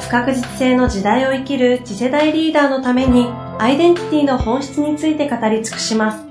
[0.00, 3.26] 不確実性の時代を生きる次世代リーダーのために
[3.58, 6.28] アイデンティティの本質について語り尽くします。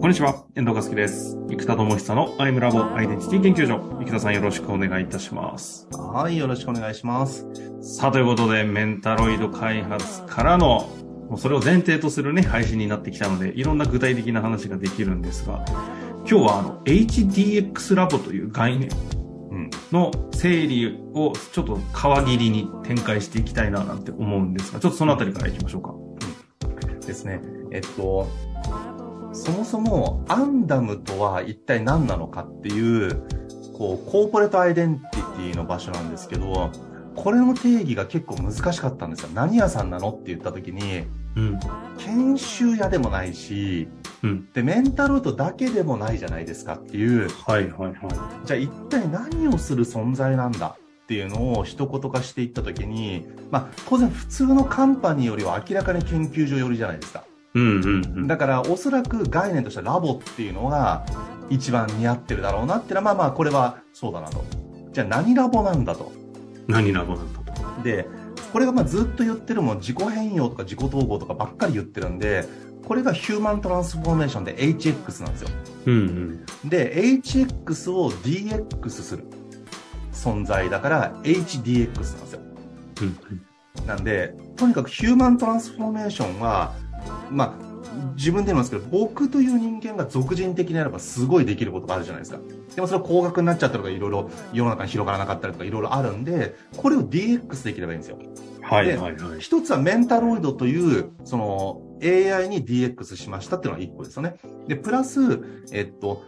[0.00, 1.38] こんにちは、遠藤和樹です。
[1.48, 3.78] 生田智久のアイムラボアイデンティティ研究所。
[4.04, 5.88] 生田さんよろしくお願いいたします。
[5.92, 7.46] はい、よろしくお願いします。
[7.80, 10.90] さあ、ということで、メンタロイド開発からの、
[11.30, 15.64] もうそれを前提とするね、配信になってきたので、いろんな具体的な話ができるんですが、
[16.26, 18.88] 今日はあの、HDX ラボという概念
[19.92, 25.92] の整理をちょっと皮切りに展開していきたいななんて思うんですが、ちょっとそのあたりからいきましょうか。
[25.92, 27.42] うん、ですね。
[27.72, 28.26] えっと、
[29.34, 33.22] そもそもアンダムとは一体何なのかっていう、
[33.76, 36.70] こう、コーポレートアイデンティティの場所なんですけど、
[37.16, 39.28] これの定義が結構難しかったんですよ。
[39.34, 41.04] 何屋さんなのって言った時に、
[41.36, 41.60] うん、
[41.98, 43.88] 研修屋でもないし、
[44.22, 47.28] うん、で、メンタルートだけでもないじゃないですかっていう。
[47.46, 48.46] はいはいはい。
[48.46, 57.24] じゃあ一体何をする存在なんだっていうのを一言化していった時に、まあ当然普通のカンパニーよりは明らかに研究所寄りじゃないですか。
[57.54, 61.04] うんうんうん、だからおそらく概念としてラボっていうのが
[61.50, 64.44] 一番似合ってるだろうなっていうのはまあまあこれはそうだなと。
[64.92, 66.10] じゃあ何ラボなんだと。
[66.66, 67.82] 何ラボなんだと。
[67.82, 68.08] で、
[68.54, 72.44] これがまあずっと言ってるもん自己変容とか自己統合とかばっかり言ってるんで、
[72.86, 75.48] これがヒューマントランスフォーメーションで HX なんですよ。
[75.86, 75.94] うん
[76.62, 79.24] うん、で、HX を DX する
[80.12, 82.40] 存在だから HDX なんですよ。
[83.00, 83.18] うん
[83.80, 86.74] うん、なんで、とにかくヒューマントランスフォーメーションは、
[87.32, 87.73] まあ、
[88.16, 92.38] 自分で言いますけど、僕という人間が俗人的になればすごいできることがあるじゃないですか。
[92.74, 98.18] でもそれは高額になっちゃったとかいろいろ世の中に広がらなかったりとかいろいろあるんで、これを DX できればいいんですよ。
[98.62, 99.40] はいはいはい。
[99.40, 104.36] 一つはメンタロイドという、その AI に DX しましたっていうのが一個ですよね。
[104.66, 105.20] で、プラス、
[105.72, 106.22] えっと、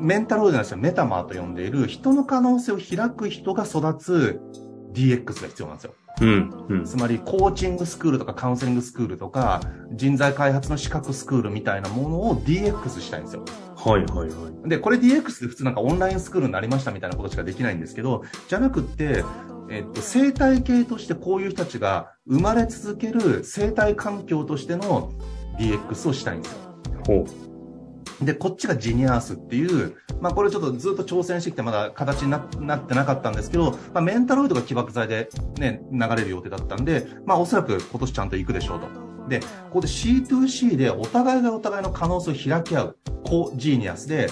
[0.00, 4.40] メンタロイドじゃなくてメタマーと呼んでいる人の可能性を開く人が育つ
[4.92, 5.94] DX が必要なんですよ。
[6.20, 9.60] うんうん、つまり、コーチングスクールとかカウンセリングスクールとか、
[9.92, 13.44] 人材開発の資格スクールみたいなものを DX したいんですよ。
[13.76, 14.68] はいはいはい。
[14.68, 19.24] で、これ DX って普通なんかオンラインスクールになりましたみたいなことしかできないんですけど、じゃなくって、
[19.68, 25.12] えっと、生態系としてこういう人たちが生まれ続ける生態環境としての
[25.58, 26.58] DX をしたいんですよ。
[27.06, 27.45] ほう。
[28.20, 32.48] で、こっちがジニアースっていう、まあこれちょっとずっと挑戦してきてまだ形になっ
[32.80, 35.28] てなかったんですけど、まあメンタロイドが起爆剤で
[35.58, 39.06] ね、流れる予定だったんで、まあおそらく今年ちゃんと行くでしょうと。
[39.28, 44.30] で、ここで C2C でお互いがお互いの可能性を開き合う、コジーニアスで、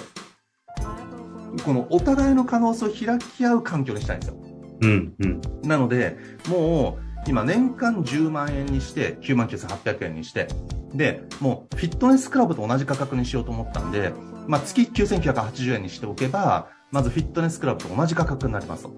[1.64, 4.36] このお互いの可能性を開き合う環境にしたいんですよ。
[4.80, 5.40] うんうん。
[5.62, 6.16] なので、
[6.48, 10.48] もう、今年間10万円にして、9万9800円にして、
[10.94, 14.12] で、もうフィットネスクラブと同じ価格にしようと思ったんで、
[14.46, 18.92] まあ、月9980円にしておけば、まずフィットネスクラブと同じ価格になりますと。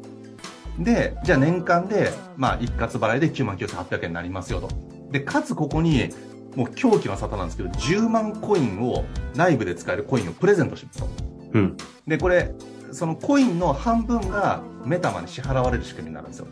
[0.79, 4.69] で、じゃあ年間で、まあ、一括払いで99,800円になりますよと。
[5.11, 6.11] で、かつここに、
[6.55, 11.09] もう狂気の沙汰なんですけど、10万コインを、内部で使えるコインをプレゼントしますと。
[11.53, 11.77] うん。
[12.07, 12.53] で、これ、
[12.93, 16.47] そのコインの半分がメタマに支払われる仕組みになるんですよ。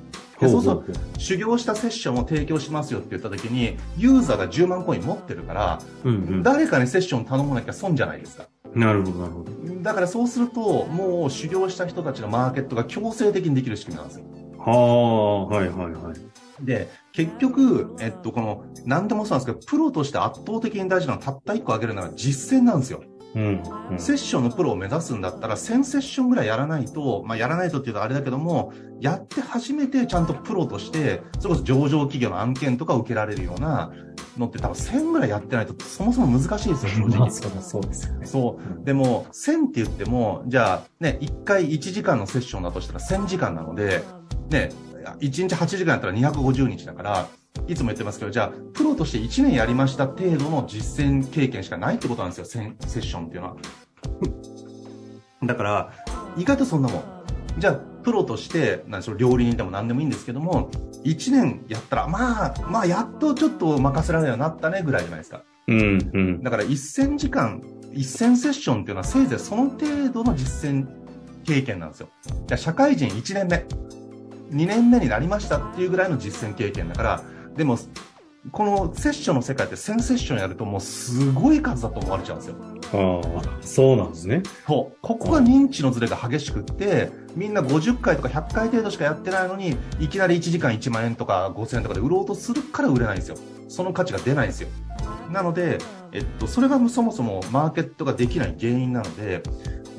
[0.45, 0.85] でそうすると、
[1.19, 8.49] 修行したセッションを提供しますよって言った時に、ユーザーが10万コイン持ってるから、うんうん、誰かにセッション頼まなきゃ損じゃないですか。
[8.75, 9.83] なるほど、なるほど。
[9.83, 14.27] だからそうすると、もう修行した人たちのマーケットが強制的にできる仕組みなんですよ。
[14.59, 16.65] はあ、はいはいはい。
[16.65, 23.03] で、結局、えっと、この、何でもそうなんですけど、プロとして圧倒的に大事なのはたった1個挙げるなら実践なんですよ。
[23.35, 33.93] うんうん、セッションのプロを目指すんだったら、1000セッションぐらいやらないと、まあ、やらないとっていうとあれだけども、やって初めてちゃんとプロとして、それこそ上場企業の案件とか受けられるような
[34.39, 37.31] のって多分1000ぐらいやってないと、そもそも難しいですよ、正直。
[37.31, 38.27] そうですよね。
[38.27, 38.85] そう。
[38.85, 44.05] でも、1000って言っても、じゃあ、ね、1回1時間のセッションだとしたら1000時間なので、
[44.51, 44.71] ね、
[45.21, 47.29] 1日8時間やったら250日だから、
[47.67, 53.57] いつも言ってますけど、じゃあ、プロとして1年やりました程度の実践経験しかないってことなんですよ、セッションっていうのは。
[55.45, 55.93] だから、
[56.37, 57.03] 意外とそんなもん。
[57.59, 60.71] じゃあ、プロとして、何でしょう、料理人でも何でもいいんですけども、
[61.05, 65.43] 1年やったら、まあ、まあ、やっとちょっと任せられるようになったね、ぐらいじゃないですか。
[65.69, 66.43] うん、うん。
[66.43, 67.63] だから、1000時間
[67.95, 70.87] 1000セッションっていうのはせいぜいその程度の実践
[71.45, 72.09] 経験なんですよ。
[72.57, 73.65] 社会人1年目、
[74.57, 77.23] 2年目になりましたっていうぐらいの実践経験だから、
[77.57, 77.79] でも、
[78.53, 82.57] このセッションの世界って1000セッションやるともうすごい数だと思われちゃうんですよ。
[82.93, 84.43] ああ、そうなんですね。
[84.67, 84.99] そう。
[85.01, 93.37] ここが認知のズレが激しくって、みんな50回とか100回程度しかやってないのに、いきなり1時間1万円とか5000円とかで売ろうとするから売れないんですよ。
[93.69, 94.69] その価値が出ないんですよ。
[95.33, 95.79] なので、
[96.13, 99.43] えっと、それがそもそもマーケットができない原因なので、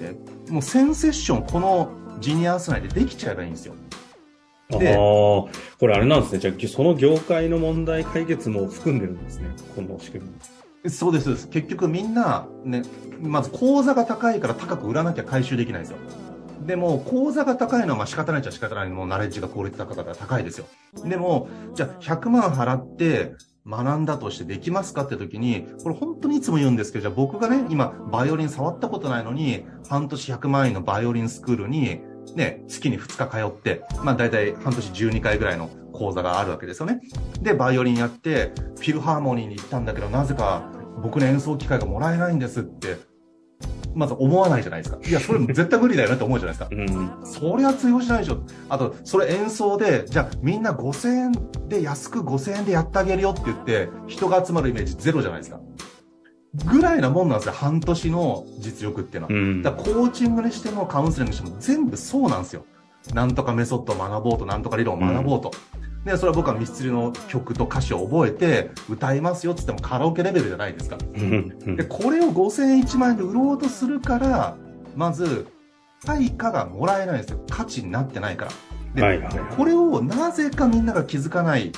[0.01, 0.15] え
[0.51, 3.73] もう1000セッションこのジニアス内でできちゃえばいいんですよ。
[4.69, 5.51] で、ああ、こ
[5.81, 6.39] れあれなんですね。
[6.39, 9.49] じゃあ、その業界の問題解決も含んでるんですね。
[9.75, 10.25] この仕組
[10.83, 10.89] み。
[10.89, 11.47] そうです。
[11.49, 12.83] 結局みんな、ね、
[13.21, 15.97] まず口座が高いから高く売らなきゃ回収できないんですよ。
[16.65, 20.65] でも、口座が高いのはまあ仕方ないっちゃ仕方ないもうナレッジが効率高かったら高いですよ。
[21.03, 23.33] でも、じゃあ100万払って
[23.67, 32.01] 学んだとしてできますかって時に、これ本当にいつも言うんですけど、じゃあ僕がね、今、バイオリン触ったことないのに、半年100万円のバイオリンスクールに、
[32.33, 36.99] ね、月に2日通って、まあ大体半年12回ぐらいの講座があるわけですよね。
[37.41, 40.69] で、バイオリンやって、フィルハーモニーに行ったんだけど、なぜか
[41.01, 42.97] 僕の演奏機会がもらえないんですって、
[43.95, 44.99] まず思わないじゃないですか。
[45.07, 46.75] いや、それ絶対無理だよねって思うじゃないですか。
[46.75, 48.43] うん、そりゃ通用しないでしょ。
[48.67, 51.31] あと、それ演奏で、じゃあみんな5000円
[51.69, 55.59] で安く5000円でやってあげるよって言って、人が集まるイメージゼロじゃないですか。
[56.63, 59.33] ぐらいなもんなんですよ、半年の実力っていうのは。
[59.33, 62.65] うん、だコーチングにしてもカウンセリングにしても全部そうなんですよ。
[63.13, 65.51] なんとかメソッドを学ぼうと、なんとか理論を学ぼうと。
[65.75, 70.97] うん、で、それは僕はミスチルの曲と歌詞を覚えて歌いますよって言ってもカラオケレベルじゃないですか。
[70.97, 74.57] で、これを5000円1万円で売ろうとするから、
[74.95, 75.47] まず、
[76.05, 77.39] 対価がもらえないんですよ。
[77.49, 78.51] 価値になってないから。
[78.93, 81.71] で、はいはいはい、これをなぜかみんなが気づかない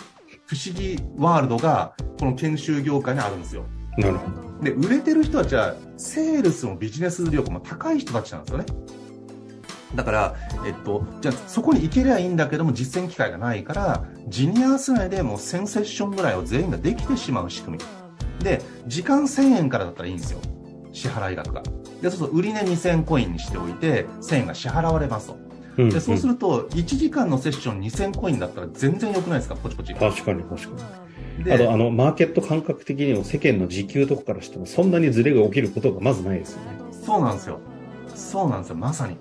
[0.46, 3.66] 不思議ワールドが、この研修業界にあるんですよ。
[3.98, 4.47] なるほど。
[4.62, 8.66] で、売れてる人たちは、セールスもビジネス力も高い人たちなんですよね。
[9.96, 18.44] だから、えっと、じゃあそこに行けりゃいいんだけども実践機会がないから、ジニアース内でもう1000セッションぐらいを全員ができてしまう仕組み。
[18.44, 20.40] で、時間1000円からだったらいいんですよ。
[20.92, 21.64] 支払い額が。
[22.02, 25.38] で、そうすると売り値2000コインにしておいて、1000円が支払われますと。
[25.78, 29.94] で、そうすると、1時間のセッション2000コインだったら全然良くないですか、ポチポチ。
[29.94, 31.07] 確かに確かに。
[31.52, 36.78] あと、あの、マーケット感覚的にも世間の時給とかからしてもそんなにズレが起きることがまずないですよね。
[36.92, 37.60] そうなんですよ。
[38.16, 39.18] そうなんですよ、まさに。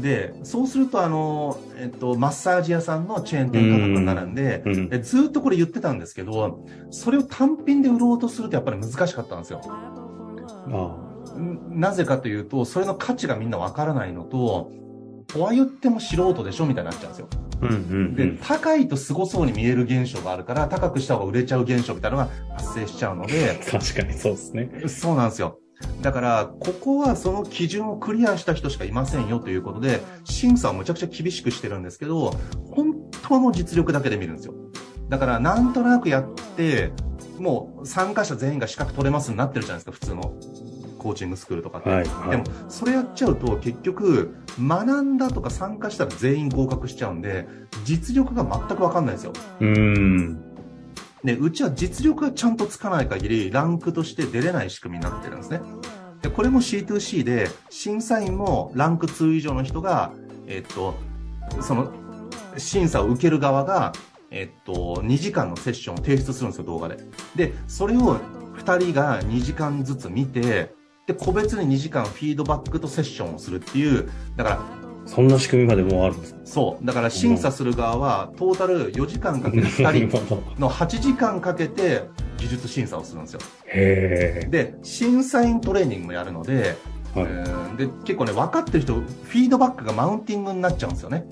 [0.00, 9.60] で、そうすると、あの、えっと、マッサージ屋さんのチェーン店価格になるんで、うん、ずっとこれ言ってたんですけど、それを単品で売ろうとするとやっぱり難しかったんですよ。
[9.64, 11.08] ああ
[11.70, 14.72] なぜかというと、それの価値がみんなわからないのと、
[15.28, 17.28] とは言っても素人でしょみたいになっちゃうんですよ。
[17.60, 17.78] うんうんう
[18.10, 23.60] ん、で、高いと凄そうに見える現象があるから、高くした方が売れちゃう現象みたいなのが発生しちゃうので。
[23.70, 24.70] 確かにそうですね。
[24.86, 25.58] そうなんですよ。
[26.02, 32.34] だから、ここはその基準をクリアした人しかいませんよということで、審査をむちゃくちゃ厳しくしてるんですけど、
[32.70, 32.94] 本
[33.28, 34.54] 当の実力だけで見るんですよ。
[35.08, 36.26] だから、なんとなくやっ
[36.56, 36.92] て、
[37.38, 40.34] もう参加者全員が資格取れますになってるじゃないですか、普通の
[40.98, 41.88] コーチングスクールとかって。
[41.88, 47.48] はいはい、でも、それやっちゃうと結局、学んだとか参加したら全員合格しちゃうんで、
[47.84, 49.32] 実力が全くわかんないんですよ。
[49.60, 50.48] うん。
[51.24, 55.60] で、うちは実力がちゃんとつかない限り、ランクとして出れない仕組みになってるんですね。
[56.22, 60.12] で、これも C2C で、審査員もランク2以上の人が、
[60.46, 60.94] えっと、
[61.60, 61.92] その、
[62.56, 63.92] 審査を受ける側が、
[64.30, 66.98] えっと、2時間のセッションを提出するんですよ、動画で。
[67.34, 68.18] で、それを
[68.56, 70.74] 2人が2時間ずつ見て、
[71.08, 74.60] で、個別に2時間フィードバックとセッションをするっていう、だから、
[75.06, 76.84] そんな仕組みまでもあるんですそう。
[76.84, 82.02] だから審査する側は、トータル4時間かけて 2人の8時間かけて
[82.36, 83.40] 技術審査をするんですよ。
[83.68, 86.76] へで、審査員トレーニングもやるので、
[87.14, 91.24] はい、えー、で、結構ね、分かってる人、フィードバックがマウンティングになっちゃうんですよね。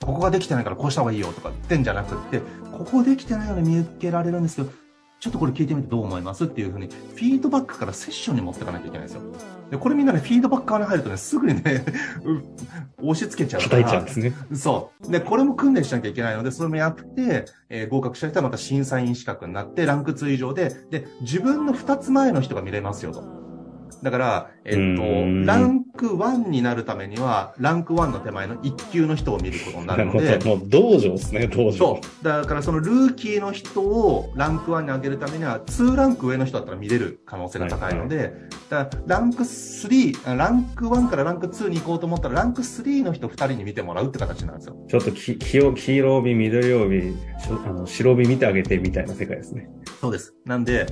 [0.00, 4.70] ここができてないからこうした方がいいよとか言ってんじゃなくって、ここできてないように見受けられるんですけど、
[5.20, 9.22] ちょっとこれ聞いてみてどう思いますっていうふうに、フィードバックからセッションに持っていかなきゃいけないんですよ。
[9.70, 11.84] で、これみんなね、フィードバック側に入るとね、すぐにね
[13.02, 13.62] 押し付けちゃう。
[13.62, 14.32] 叩いちゃうんですね。
[14.54, 15.10] そう。
[15.10, 23.24] で、これも訓練しなきゃいけないので、それもやって、えー、合格した人はまた審査員資格になって、ランク2以上で、で、自分の2つ前の人が見れますよと。
[24.02, 25.02] だから、えっと、
[25.46, 30.38] ランク1になるためには、ランク1の手前の1級の人を見ることになるので。
[30.44, 31.72] もう道場ですね、道場。
[31.72, 32.24] そう。
[32.24, 38.32] だからそのルーキーの人をランク1に上げるためには、2ランク上の人だったら見れる可能性が高いので、はいはい、
[38.70, 44.76] だからランク3、ランク1からランク2に行こうと思ったら、ランク3の人2人に見てもらうって形なんですよ。
[44.88, 47.16] ちょっとき黄黄色帯、緑帯、
[47.66, 49.68] あの白帯見てあげてみたいな世界ですね。
[50.00, 50.34] そうです。
[50.44, 50.86] なんで、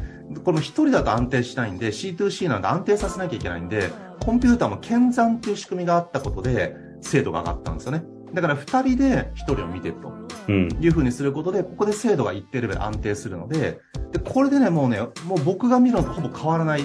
[0.45, 3.91] この一人だと安定しないんで、C2C なんで安定させなきゃいけないんで、
[4.25, 8.05] コンピューターも検算っていう仕組みがあったことで、精度が上がったんですよね。
[8.35, 10.13] だから二人で一人を見てると
[10.49, 10.69] うん。
[10.81, 13.79] いうふうにすることで、ここで精度が一定レベル安定するので、
[14.13, 16.83] で、これでね、もうね、もう僕が見るのとほぼ変わらない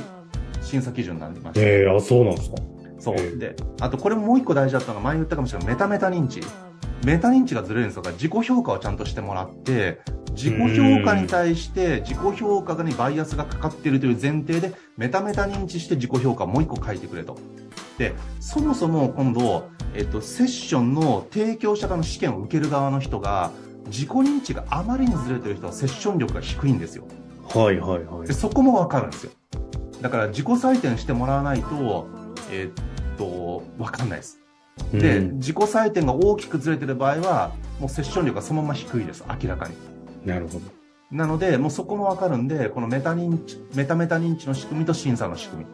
[0.62, 1.62] 審査基準になりました。
[1.62, 2.56] ええあ、そうなんですか。
[3.00, 3.16] そう。
[3.18, 6.42] ええで、あとこれももう一個大事だったのが前言ったかもしれないメタメタ認知。
[7.06, 8.04] メタ認知がずれるんですよ。
[8.04, 10.00] だから自己評価をちゃんとしてもらって、
[10.32, 17.38] 自己評価に対して自己評価にバイアスがかかっているという前提で、メタメタ認知して自己評価をもう一個書いてくれと。
[17.98, 23.52] で、そもそも今度、えっと、セッションの提供者側の試験を受ける側の人が、
[23.88, 27.06] 自己認知があまりにずれてる人はセッション力が低いんですよ。
[27.54, 28.34] はいはいはいで、。
[28.34, 29.32] そこもわかるんですよ。
[30.02, 32.08] だから自己採点してもらわないと、
[32.52, 34.41] えっと、わかんないです。
[34.94, 39.24] で、うん自己採点が大きくずれてる場合は、もうセッション力がそのまま低いです。
[39.28, 39.76] 明らかに。
[40.26, 40.62] なるほど。
[41.12, 45.70] なので、もうそこもわかるんで、このメタ認知、メタメタ認知の仕組みと審査の仕組み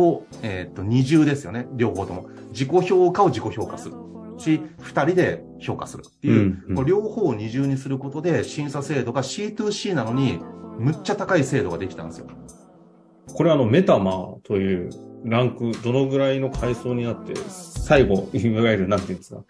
[0.00, 1.66] を、えっと、二重ですよね。
[1.74, 2.28] 両方とも。
[2.50, 3.94] 自己評価を自己評価する。
[4.38, 10.38] し、二人で評価するっていう、うんうん両方を二重にすることで、審査精度が C2C なのに、
[10.78, 12.26] むっちゃ高い精度ができたんですよ。
[13.34, 14.90] これあの、メタマという
[15.24, 19.44] ランク、どのぐらいの階層にあって、最後、いわゆる、なんていうんですか、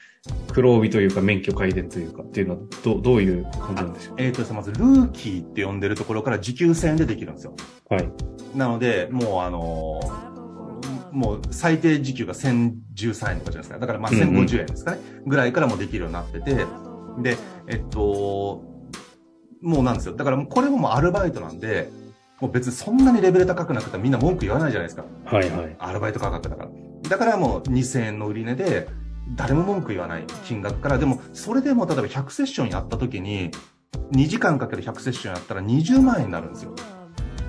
[0.52, 7.54] 黒帯というか、免許改伝というかっていうのは、どどういう感じなんでしょえっ、とですね、まず、ルーキーって呼んでるところから時給1000円でできるんですよ。
[7.90, 8.08] うはい。
[8.56, 10.28] なので、もうあのー
[11.12, 13.78] もう最低時給が1013円とかじゃないですか。
[13.78, 14.98] だからまあうんうん1050円ですかね。
[15.26, 16.66] ぐらいからもできるようになってて。
[17.20, 18.62] で、えっと、
[19.62, 20.16] もうなんですよ。
[20.16, 21.90] だからこれももうアルバイトなんで、
[22.40, 25.04] もう別にそんなにレベル高くなくてみんな文句言わないじゃないですか。
[25.24, 25.76] はいはい。
[25.78, 26.70] アルバイト価格だから。
[27.08, 28.88] だからもう2000円の売り値で、
[29.34, 33.50] 誰も文句言わない金額から、でもそれでも例えば100セッションやった時に、
[34.12, 36.74] 2時間かける100セッションやったら20万円になるんですよ。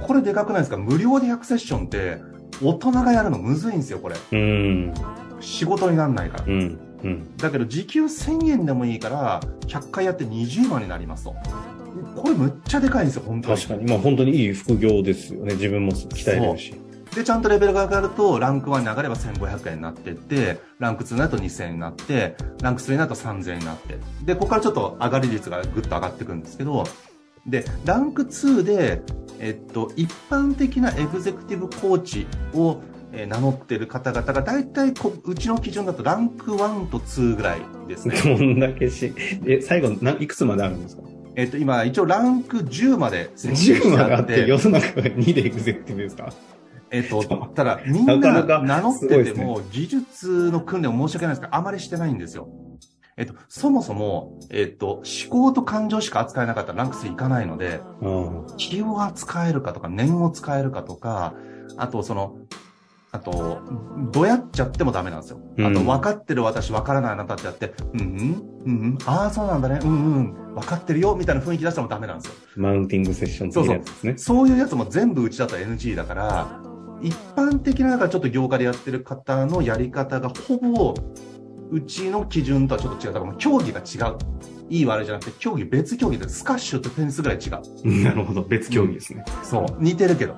[0.01, 0.77] これでかくないですか？
[0.77, 2.21] 無料で100セッションって、
[2.63, 4.15] 大人がやるのむずいんですよ、これ。
[4.31, 4.93] うん。
[5.39, 6.45] 仕事になんないから。
[6.45, 6.79] うん。
[7.03, 7.37] うん。
[7.37, 11.35] だけど時給1000円でもいいから、100回やって20万になりますと。
[12.15, 13.55] これむっちゃでかいんですよ、本当に。
[13.57, 13.85] 確かに。
[13.85, 15.55] まあ本当にいい副業ですよね。
[15.55, 16.73] 自分も鍛えれるし。
[17.15, 23.97] で、ちゃんとレベルが上がると、ランク1に上がれば1500円になってって、ランク2になると2000円になって、ランク3になると3000円になって。
[24.25, 26.83] で、ここからちょっと上がり率がぐっと上がってくるんですけど、
[27.47, 29.01] で、ランク2で、
[29.39, 32.77] えっと、一般的なエグゼクティブコーチを、
[33.11, 38.15] えー名乗ってる方々が、大体こ、うちの基準だとランク1と2ぐらいですね。
[38.23, 39.11] どんだけし、
[39.47, 41.01] え、最後、ないくつまであるんですか？
[41.35, 46.33] えっと、今、一応ランク10まで設定して ?10 までああって世の中が2でエグゼクティブですか？
[46.91, 52.49] えっと、ただ、みんな名乗ってても、技術の訓練を申し訳ないんですが、あまりしてないんですよ。
[53.15, 57.81] えっと、そもそも、えっと、思考と感情しか扱えなかったらランク3いかないので。
[58.57, 61.35] 気を扱えるかとか、念を使えるかとか、
[61.77, 62.37] あと、その、
[63.11, 63.61] あと、
[64.11, 65.39] どやっちゃってもダメなんですよ。
[65.59, 68.07] あと、うん分かってる私、分からないあなたってやって、うんうん、
[68.65, 72.33] うんうん、ああ、そうなんだね、うんうん、分かってるよ、みたいな雰囲気出してもダメなんですよ。
[72.55, 74.13] マウンティングセッション的なやつですね。
[74.17, 76.61] そういうやつも全部うちだと NG だから、
[77.01, 80.93] 一般的な、ちょっと業界でやってる方のやり方がほぼ、
[81.71, 83.13] うちの基準とはちょっと違う。
[83.13, 84.17] だから競技が違う。
[84.69, 88.03] いい悪いじゃなくて、競技別競技で、スカッシュとテニスぐらい違う。
[88.03, 88.43] なるほど。
[88.43, 89.23] 別競技ですね。
[89.43, 89.65] そう。
[89.79, 90.33] 似てるけど。
[90.33, 90.35] っ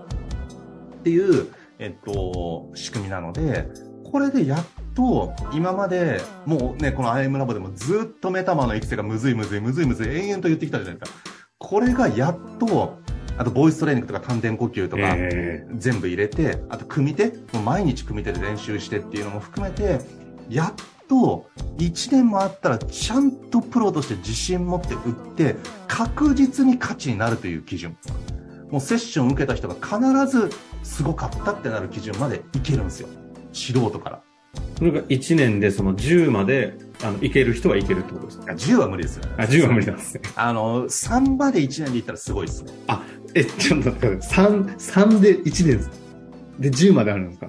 [1.04, 1.48] ていう、
[1.82, 3.68] えっと、仕組みなので、
[4.12, 11.20] これでやっと、今まで、もうね、この IM ラボでもずっとメタマの育成がむずいむずいむずいむずい延々と言ってきたじゃないですか。
[11.58, 13.00] これがやっと、
[13.36, 20.02] あと、ボイストレーニングとか丹田呼吸とか、え全部入れて、あと組み手、もう毎日組み手で練習してっていうのも含めて、
[20.50, 20.74] やっ
[21.08, 25.56] と1年もあったらちゃんとプロとして自信持って打って、
[25.88, 27.98] 確実に価値になるという基準。
[28.72, 30.50] もうセッション受けた人が必ず
[30.84, 33.10] すごかったってなる基準までいけるんですよ。
[33.54, 34.22] 素人から。
[34.78, 38.51] それが1年でその10まで、あの、いける人はいけるってことですか？
[38.51, 39.32] あ10は無理ですよ、ね。
[39.38, 40.22] あ、10は無理なんですね。
[40.36, 42.72] あの、3まで1年でいったらすごいですね。
[43.34, 44.46] え、ちょっと待ってください。
[44.48, 45.90] 3、3で1年
[46.60, 47.48] で、10まであるんですか？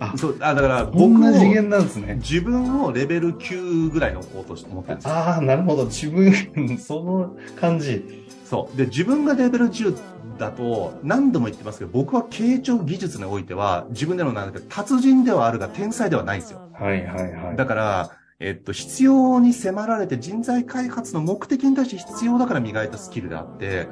[0.00, 2.16] あ、そう、あだからこ僕も次元なんですね。
[2.16, 5.84] 自分をレベル9ぐらいの置こうと思ってるんですよああ、なるほど。
[5.86, 6.32] 自分、
[6.78, 8.26] その感じ。
[8.44, 8.76] そう。
[8.76, 9.96] で、自分がレベル10
[10.38, 16.60] だと、何度も言ってますけど、僕は傾聴技術においては、自分でのなんだけど、達人ではあるが天才ではないんですよ。
[16.72, 17.56] はいはいはい。
[17.56, 18.10] だから、
[18.40, 23.88] えっと、必要に迫られて人材開発の目的に対して必要だから磨いたスキルであって、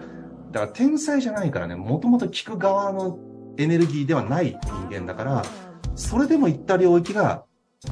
[0.50, 3.18] だから天才じゃないからね、もともと聞く側の
[3.56, 5.44] エネルギーではない人間だから、
[5.94, 7.44] それでも行った領域が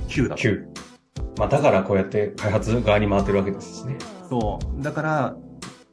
[0.09, 0.42] 9だと。
[0.42, 0.64] 9。
[1.38, 3.97] まあだからこうやって開発側に回ってるわけですしね。
[4.28, 4.83] そう。
[4.83, 5.37] だから、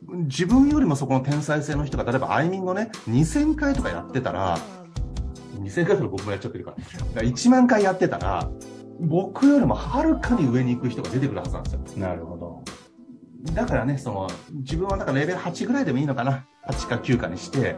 [0.09, 4.57] 自分よりもそこの天才性の人が、例えばアイミングをね、2000回とかやってたら、
[5.59, 8.49] 2000回とか僕もやっちゃってるから、だから1万回やってたら、
[8.99, 11.81] 僕よりもはるかに上に行く人が出てくるはずなんですよ。
[11.97, 12.63] なるほど。
[13.53, 16.45] だからね、その、自分はだからレベル8ぐらいでもいいのかな。
[16.67, 17.75] 8か9かにして、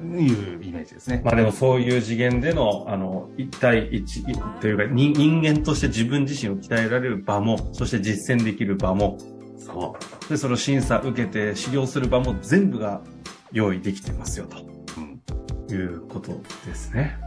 [0.00, 1.22] いうイメージですね。
[1.24, 4.22] まあでもそういう次元での、あの、一対一
[4.60, 9.18] というか、人人間として自分自身を鍛えられる場も、そして実践できる場も、
[9.58, 9.96] そ
[10.28, 13.02] で、その審査受けて修行する場も全部が
[13.52, 14.46] 用意できてますよ、
[14.96, 15.00] う。
[15.00, 15.20] うん。
[15.68, 16.32] ということ
[16.66, 17.18] ですね。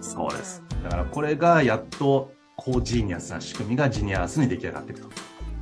[0.00, 0.62] そうです。
[0.82, 5.08] だからこれがやっと、こうジーニアスな仕組みがジニアースに出来上がっていくと。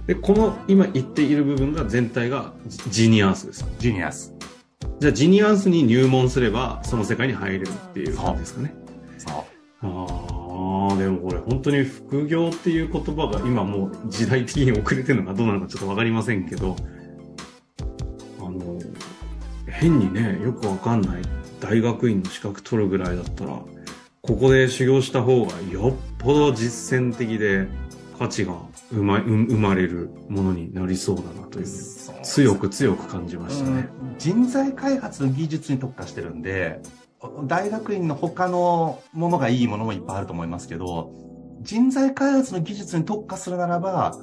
[0.07, 3.67] で、この今言っている部分が全体がジジニアースです。
[3.79, 4.36] ジニアス。
[4.99, 8.75] じゃあジニアースに入門すれば、その世界に入れるっていう感じですかね。
[9.26, 9.45] あ。
[9.83, 16.76] あ、でもこれ本当に副業っていう言葉が今もう時代的に遅れてるのかどうなのかちょっとわかりませんけど、
[18.41, 18.79] あの、
[19.69, 21.23] 変にね、よくわかんない
[21.61, 23.61] 大学院の資格取るぐらいだったら、
[24.23, 27.69] ここで修行した方がよっぽど実践的で
[28.19, 28.55] 価値が
[28.91, 31.67] 生ま生生まれるものになりそうだなという、
[32.23, 33.89] 強く強く感じましたね。
[34.19, 36.81] 人材開発の技術に特化してるんで、
[37.45, 41.13] 大学院の他のものがいいものもいっぱいあると思いますけど、
[41.63, 44.17] 人材開発の技術に特化するならば、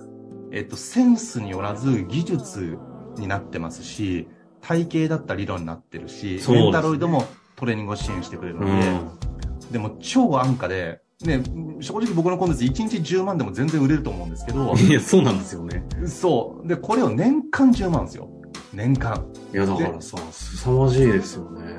[0.52, 2.78] えっと、センスによらず技術
[3.18, 4.28] になってますし、
[4.62, 6.54] 体系だった理論になってるし、ね。
[6.54, 11.44] メンタロイドもトレーニングを支援してくれるので、でも超安価で、ね、
[11.80, 15.84] 正直僕のコンテンツ1日10万でも全然売れると思うんですけどうん。、いや、そうなんですよね。
[16.06, 16.68] そう。
[16.68, 18.30] で、これを年間10万ですよ。
[18.74, 19.26] 年間。
[19.54, 21.78] いや、だからさ、凄まじいですよね。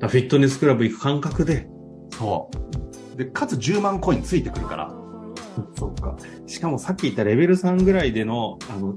[0.00, 1.68] フィットネスクラブ行く感覚で。
[2.12, 2.50] そ
[3.14, 3.16] う。
[3.16, 4.94] で、かつ10万コインついてくるから。
[5.78, 6.16] そうか。
[6.46, 8.96] しかもさっき言ったレベル3ぐらいでの、あの、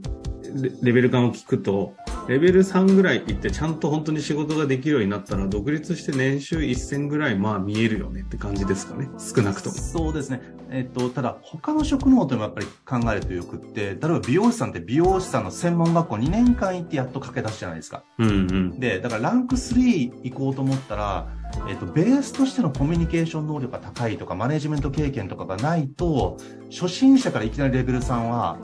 [0.61, 1.93] レレベル感を聞くと、
[2.27, 9.09] レベル3ぐらい行ってちゃんと本当に仕事ができるようになったら、独立して年収1000ぐらい、まあ見えるよねって感じですかね。
[9.19, 9.75] 少なくとも。
[9.75, 10.41] そうですね。
[10.71, 18.03] えっと、ただ、他の職能というのもやっぱり考えるとよくって、例えば美容師さんって美容師さんの専門学校2年間行ってやっと駆け出しじゃないですか。
[18.17, 18.79] うんうん。
[18.79, 21.27] で、だからランク3行こうと思ったら、
[21.69, 26.37] えっと、ベースとしてのコミュニケーション能力が高いとか、マネジメント経験とかがないと、
[26.71, 28.57] 初心者からいきなりレベル3は、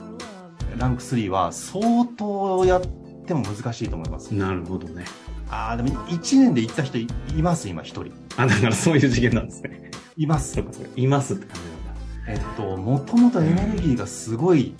[0.76, 4.34] ランク3は相当やっても難しいと思います。
[4.34, 5.04] なるほどね。
[5.50, 7.06] ああ、でも1年で行った人い
[7.36, 8.06] います、今1人。
[8.36, 9.90] あ、だからそういう次元なんですね。
[10.16, 10.60] いますそ。
[10.60, 10.90] うかそうか。
[10.96, 11.92] いますって感じなんだ。
[12.28, 14.74] えっと、もともとエネルギーがすごい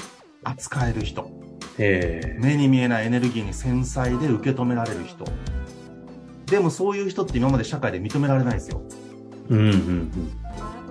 [0.44, 1.30] 扱える人。
[1.78, 2.38] へえ。
[2.40, 5.24] 目に見えないエネルギーに繊細で受け止められる人。
[6.46, 8.82] でもそういう人って今まで社会で認められないんですよ。
[9.48, 10.32] うんうんうん。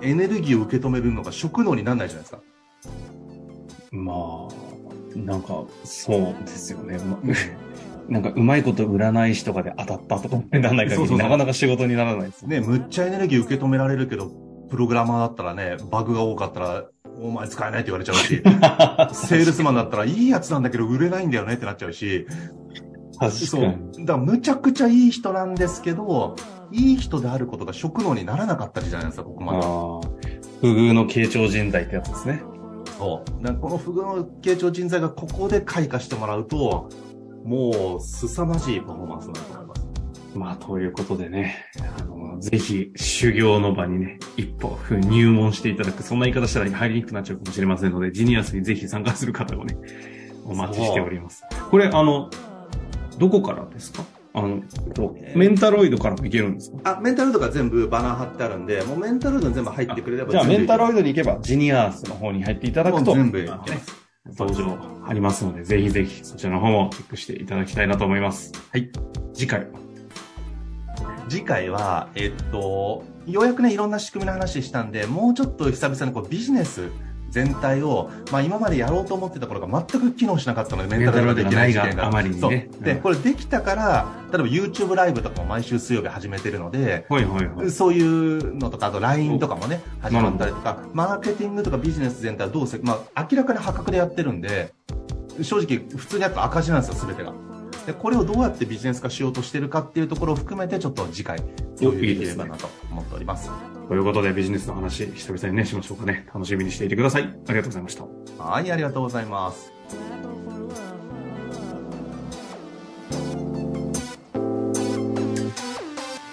[0.02, 2.42] エネルギーを受け止めるのが職能にならないじゃないですか。
[3.92, 4.48] まあ、
[5.16, 6.98] なんか、そうですよね。
[6.98, 7.18] ま
[8.08, 12.60] なんか、うまいこと占い師とかで当たったとかってならない限り、なかなか仕事にならないですね。
[12.60, 14.30] ね、むっちゃエネルギー受け止められるけど、
[14.70, 16.84] プログラマーだったらね、バグが多かったら、
[17.20, 18.42] お前使えないって言われちゃうし、
[19.14, 22.26] セールスマンだったらいいやつなんだけど売れないんだよねってなっちゃうし、
[23.18, 23.62] 確そう。
[23.62, 26.36] だからむちゃくちゃいい人なんですけど、
[26.72, 29.58] いい人であることが職能にならなかったじゃないですか、ここまで。
[29.58, 30.00] ああ。
[30.60, 32.42] 不遇の傾聴人材ってやつですね。
[33.02, 33.54] そう。
[33.58, 36.88] この不遇の傾聴人材がここで開花してもらうと、
[37.44, 39.82] もう、凄まじいパフォーマンスになると思います。
[40.36, 41.66] まあ、ということでね、
[41.98, 49.76] あの、ぜひ、修行の場にね、一歩入門していただく、そんな言い方したら入りにくくなっちゃうかもしれませんので、ジニアスにぜひ参加する方をね、
[50.44, 51.42] お待ちしております。
[51.70, 52.30] これ、あの、
[53.18, 54.04] どこからですか？
[54.34, 54.62] あの、
[54.94, 56.96] とメンタロイドからもいけるんですか？
[56.96, 64.02] あ、メンタロイドが全部バナー貼ってあるんで、もうメンタロイドに全部入ってくれればじゃあ、メンタロイイドに行けば、ジニアースの方に入っていただくと、全部いけます
[64.38, 68.52] 登場ありますので、ぜひぜひそちらの方もチェックしていただきたいなと思います。
[68.70, 68.90] はい。
[69.34, 69.66] 次回は？
[71.28, 76.90] 次回は、えっと、ようやくね、いろんな仕組みの話したんで、もうちょっと久々にこうビジネス
[77.32, 82.06] 全体を、まあ今までやろうと思ってた頃が全く機能しなかったので、メンタルができない事件が。
[82.06, 82.84] あまりにねそう。
[82.84, 87.70] で、うんこれできたから、例えば YouTube ライブとかも毎週水曜日始めてるので、はいはいはい。
[87.70, 94.74] そういうのとか、あと LINE とかもね、始まったりとか、マーケティングとかビジネス全体をどうせ、まあ明らかに破格でやってるんで、
[95.40, 97.32] 正直普通にやっぱ赤字なんですよ、すべてが。
[97.86, 101.40] で、これをどうやってビジネス化しようとしてるかっていうところを含めて、ちょっと次回、
[101.80, 103.50] 共有できればなと思っております。
[103.92, 106.26] ということで、ビジネスの話、久々にね、しましょうかね。
[106.32, 107.24] 楽しみにしていてください。
[107.24, 108.04] ありがとうございました。
[108.42, 109.70] はい、ありがとうございます。